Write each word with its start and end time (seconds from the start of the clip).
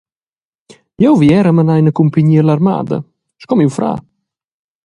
Jeu 1.03 1.13
vi 1.19 1.29
era 1.41 1.51
menar 1.57 1.79
ina 1.79 1.95
cumpignia 1.99 2.41
ell’armada 2.41 2.97
sco 3.41 3.53
miu 3.55 3.69
frar. 3.77 3.99